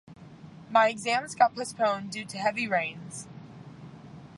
[0.71, 3.27] My exams got postponed due to heavy rains